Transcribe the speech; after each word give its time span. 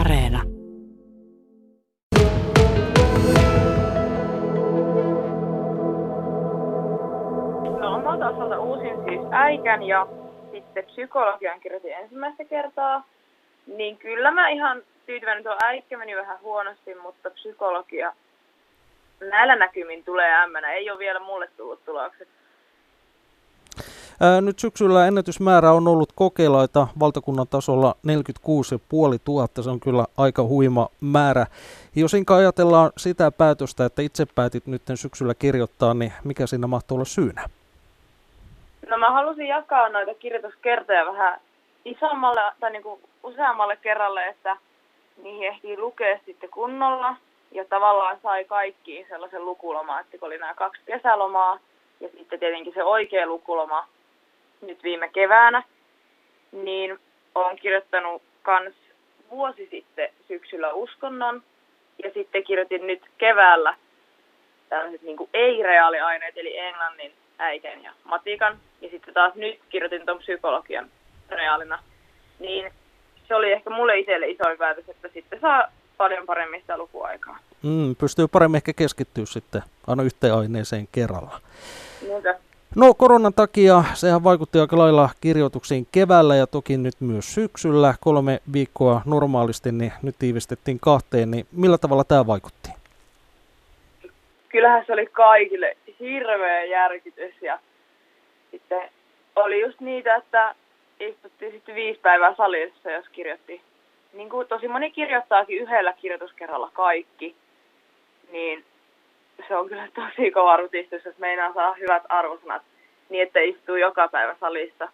Areena. 0.00 0.42
No 7.80 7.94
omalta 7.94 8.28
osalta 8.28 8.60
uusin 8.60 9.04
siis 9.08 9.20
äikän 9.32 9.82
ja 9.82 10.06
sitten 10.52 10.84
psykologian 10.84 11.60
kirjoitin 11.60 11.92
ensimmäistä 11.92 12.44
kertaa. 12.44 13.04
Niin 13.66 13.96
kyllä 13.96 14.30
mä 14.30 14.48
ihan 14.48 14.82
tyytyväinen 15.06 15.44
tuo 15.44 15.56
äikkä 15.62 15.98
meni 15.98 16.16
vähän 16.16 16.40
huonosti, 16.40 16.94
mutta 16.94 17.30
psykologia 17.30 18.12
näillä 19.20 19.56
näkymin 19.56 20.04
tulee 20.04 20.46
M. 20.46 20.64
Ei 20.64 20.90
ole 20.90 20.98
vielä 20.98 21.20
mulle 21.20 21.48
tullut 21.56 21.84
tulokset. 21.84 22.28
Ää, 24.24 24.40
nyt 24.40 24.58
syksyllä 24.58 25.06
ennätysmäärä 25.06 25.72
on 25.72 25.88
ollut 25.88 26.12
kokeilaita 26.14 26.88
valtakunnan 27.00 27.46
tasolla 27.48 27.94
46 28.02 28.82
500. 28.92 29.62
Se 29.62 29.70
on 29.70 29.80
kyllä 29.80 30.04
aika 30.18 30.42
huima 30.42 30.88
määrä. 31.00 31.46
Jos 31.96 32.14
inka 32.14 32.36
ajatellaan 32.36 32.92
sitä 32.96 33.30
päätöstä, 33.30 33.84
että 33.84 34.02
itse 34.02 34.26
päätit 34.34 34.66
nyt 34.66 34.82
syksyllä 34.94 35.34
kirjoittaa, 35.34 35.94
niin 35.94 36.12
mikä 36.24 36.46
siinä 36.46 36.66
mahtuu 36.66 36.96
olla 36.96 37.04
syynä? 37.04 37.42
No 38.88 38.98
mä 38.98 39.10
halusin 39.10 39.46
jakaa 39.46 39.88
noita 39.88 40.14
kirjoituskertoja 40.14 41.06
vähän 41.06 41.40
isommalle 41.84 42.40
tai 42.60 42.70
niin 42.70 42.82
kuin 42.82 43.00
useammalle 43.22 43.76
kerralle, 43.76 44.26
että 44.26 44.56
niihin 45.22 45.48
ehtii 45.48 45.78
lukea 45.78 46.18
sitten 46.26 46.50
kunnolla. 46.50 47.16
Ja 47.52 47.64
tavallaan 47.64 48.18
sai 48.22 48.44
kaikkiin 48.44 49.06
sellaisen 49.08 49.44
lukulomaa, 49.44 50.00
että 50.00 50.18
kun 50.18 50.26
oli 50.26 50.38
nämä 50.38 50.54
kaksi 50.54 50.82
kesälomaa 50.86 51.58
ja 52.00 52.08
sitten 52.18 52.40
tietenkin 52.40 52.74
se 52.74 52.84
oikea 52.84 53.26
lukuloma 53.26 53.93
nyt 54.66 54.82
viime 54.82 55.08
keväänä, 55.08 55.62
niin 56.52 56.98
olen 57.34 57.56
kirjoittanut 57.56 58.22
kans 58.42 58.74
vuosi 59.30 59.68
sitten 59.70 60.08
syksyllä 60.28 60.72
uskonnon 60.72 61.42
ja 62.04 62.10
sitten 62.14 62.44
kirjoitin 62.44 62.86
nyt 62.86 63.02
keväällä 63.18 63.74
tällaiset 64.68 65.02
niin 65.02 65.16
ei-reaaliaineet, 65.34 66.36
eli 66.36 66.58
englannin, 66.58 67.12
äikän 67.38 67.82
ja 67.82 67.92
matikan. 68.04 68.58
Ja 68.80 68.90
sitten 68.90 69.14
taas 69.14 69.34
nyt 69.34 69.60
kirjoitin 69.68 70.06
tuon 70.06 70.18
psykologian 70.18 70.90
reaalina. 71.30 71.82
Niin 72.38 72.72
se 73.28 73.34
oli 73.34 73.52
ehkä 73.52 73.70
mulle 73.70 73.98
itselle 73.98 74.26
isoin 74.26 74.58
päätös, 74.58 74.88
että 74.88 75.08
sitten 75.14 75.40
saa 75.40 75.72
paljon 75.96 76.26
paremmin 76.26 76.60
sitä 76.60 76.78
lukuaikaa. 76.78 77.38
Mm, 77.62 77.96
pystyy 77.96 78.28
paremmin 78.28 78.56
ehkä 78.56 78.72
keskittyä 78.72 79.24
sitten 79.26 79.62
aina 79.86 80.02
yhteen 80.02 80.34
aineeseen 80.34 80.88
kerralla. 80.92 81.40
Niinpä. 82.08 82.34
No 82.76 82.94
koronan 82.94 83.34
takia 83.34 83.84
sehän 83.94 84.24
vaikutti 84.24 84.58
aika 84.58 84.78
lailla 84.78 85.08
kirjoituksiin 85.20 85.86
keväällä 85.92 86.36
ja 86.36 86.46
toki 86.46 86.76
nyt 86.76 86.94
myös 87.00 87.34
syksyllä. 87.34 87.94
Kolme 88.00 88.40
viikkoa 88.52 89.02
normaalisti, 89.06 89.72
niin 89.72 89.92
nyt 90.02 90.14
tiivistettiin 90.18 90.80
kahteen, 90.80 91.30
niin 91.30 91.46
millä 91.52 91.78
tavalla 91.78 92.04
tämä 92.04 92.26
vaikutti? 92.26 92.70
Kyllähän 94.48 94.84
se 94.86 94.92
oli 94.92 95.06
kaikille 95.06 95.76
hirveä 96.00 96.64
järkytys 96.64 97.34
ja 97.42 97.58
sitten 98.50 98.90
oli 99.36 99.60
just 99.60 99.80
niitä, 99.80 100.16
että 100.16 100.54
istuttiin 101.00 101.52
sitten 101.52 101.74
viisi 101.74 102.00
päivää 102.00 102.34
salissa, 102.36 102.90
jos 102.90 103.06
kirjoitti. 103.12 103.60
Niin 104.12 104.30
kuin 104.30 104.48
tosi 104.48 104.68
moni 104.68 104.90
kirjoittaakin 104.90 105.58
yhdellä 105.58 105.92
kirjoituskerralla 105.92 106.70
kaikki, 106.72 107.34
niin 108.32 108.64
se 109.48 109.56
on 109.56 109.68
kyllä 109.68 109.88
tosi 109.94 110.30
kova 110.30 110.56
rutistus, 110.56 111.04
jos 111.04 111.18
meinaa 111.18 111.52
saa 111.52 111.74
hyvät 111.74 112.02
arvosanat 112.08 112.62
niin, 113.08 113.22
että 113.22 113.40
istuu 113.40 113.76
joka 113.76 114.08
päivä 114.08 114.36
salissa. 114.40 114.88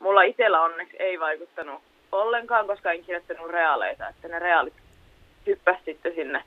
Mulla 0.00 0.22
itsellä 0.22 0.62
onneksi 0.62 0.96
ei 0.98 1.20
vaikuttanut 1.20 1.82
ollenkaan, 2.12 2.66
koska 2.66 2.92
en 2.92 3.04
kirjoittanut 3.04 3.50
reaaleita, 3.50 4.08
että 4.08 4.28
ne 4.28 4.38
reaalit 4.38 4.74
hyppäsi 5.46 5.84
sitten 5.84 6.14
sinne 6.14 6.42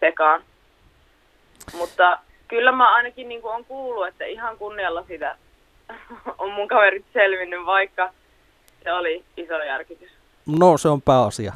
sekaan. 0.00 0.42
Mutta 1.74 2.18
kyllä 2.48 2.72
mä 2.72 2.94
ainakin 2.94 3.28
niin 3.28 3.40
on 3.44 3.64
kuullut, 3.64 4.06
että 4.06 4.24
ihan 4.24 4.58
kunnialla 4.58 5.02
sitä 5.02 5.36
on 6.38 6.50
mun 6.50 6.68
kaverit 6.68 7.04
selvinnyt, 7.12 7.66
vaikka 7.66 8.12
se 8.82 8.92
oli 8.92 9.24
iso 9.36 9.54
järkytys. 9.54 10.23
No, 10.46 10.78
se 10.78 10.88
on 10.88 11.02
pääasia. 11.02 11.52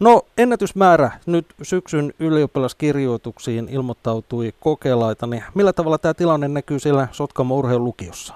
No, 0.00 0.22
ennätysmäärä 0.38 1.10
nyt 1.26 1.46
syksyn 1.62 2.12
ylioppilaskirjoituksiin 2.20 3.68
ilmoittautui 3.68 4.52
kokeilaita, 4.60 5.26
niin 5.26 5.44
millä 5.54 5.72
tavalla 5.72 5.98
tämä 5.98 6.14
tilanne 6.14 6.48
näkyy 6.48 6.78
siellä 6.78 7.08
Sotkamo 7.12 7.56
urheilulukiossa? 7.56 8.34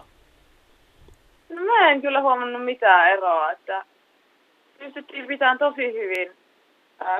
No 1.49 1.63
mä 1.65 1.91
en 1.91 2.03
kyllä 2.03 2.21
huomannut 2.21 2.65
mitään 2.65 3.11
eroa, 3.11 3.53
että 3.53 3.85
pystyttiin 4.79 5.27
pitämään 5.27 5.59
tosi 5.59 5.93
hyvin 5.93 6.33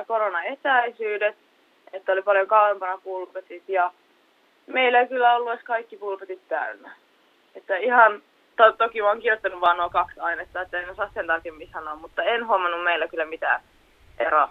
koronaetäisyydet, 0.07 1.35
että 1.93 2.11
oli 2.11 2.21
paljon 2.21 2.47
kauempana 2.47 2.97
pulpetit 2.97 3.63
ja 3.69 3.91
meillä 4.67 4.99
ei 4.99 5.07
kyllä 5.07 5.35
ollut 5.35 5.53
edes 5.53 5.63
kaikki 5.63 5.97
pulpetit 5.97 6.47
täynnä. 6.47 6.91
Että 7.55 7.77
ihan 7.77 8.21
to, 8.57 8.71
toki 8.71 9.01
mä 9.01 9.07
oon 9.07 9.19
kirjoittanut 9.19 9.61
vaan 9.61 9.77
nuo 9.77 9.89
kaksi 9.89 10.19
ainetta, 10.19 10.61
että 10.61 10.79
en 10.79 10.89
osaa 10.89 11.09
sen 11.13 11.27
tarkemmin 11.27 11.69
sanoa, 11.73 11.95
mutta 11.95 12.23
en 12.23 12.47
huomannut 12.47 12.83
meillä 12.83 13.07
kyllä 13.07 13.25
mitään 13.25 13.61
eroa. 14.19 14.49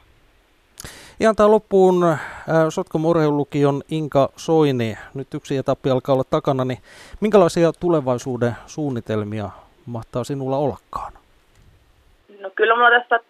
Ihan 1.21 1.37
tämä 1.37 1.51
loppuun 1.51 2.05
äh, 2.05 2.21
Sotkamo 2.69 3.09
urheilulukion 3.09 3.83
Inka 3.91 4.29
Soini, 4.37 4.99
nyt 5.15 5.35
yksi 5.35 5.57
etappi 5.57 5.91
alkaa 5.91 6.13
olla 6.13 6.25
takana, 6.31 6.65
niin 6.65 6.79
minkälaisia 7.21 7.73
tulevaisuuden 7.81 8.53
suunnitelmia 8.67 9.51
mahtaa 9.87 10.25
sinulla 10.25 10.57
ollakaan? 10.57 11.13
No 12.41 12.51
kyllä 12.55 12.75
mulla 12.75 12.91
tästä 12.91 13.21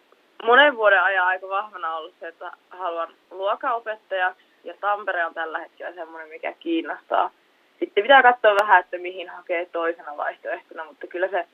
monen 0.42 0.76
vuoden 0.76 1.02
ajan 1.02 1.26
aika 1.26 1.48
vahvana 1.48 1.96
ollut 1.96 2.14
se, 2.20 2.28
että 2.28 2.52
haluan 2.70 3.08
luokaopettajaksi 3.30 4.44
ja 4.64 4.74
Tampere 4.80 5.26
on 5.26 5.34
tällä 5.34 5.58
hetkellä 5.58 5.94
semmoinen, 5.94 6.28
mikä 6.28 6.52
kiinnostaa 6.52 7.30
sitten 7.78 8.02
pitää 8.02 8.22
katsoa 8.22 8.56
vähän, 8.60 8.80
että 8.80 8.98
mihin 8.98 9.28
hakee 9.28 9.66
toisena 9.66 10.16
vaihtoehtona, 10.16 10.84
mutta 10.84 11.06
kyllä 11.06 11.28
se 11.28 11.46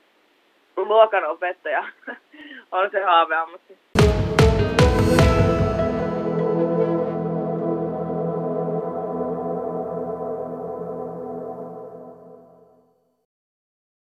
luokan 0.75 1.25
opettaja 1.25 1.83
on 2.71 2.91
se 2.91 3.03
haaveammatti. 3.03 3.77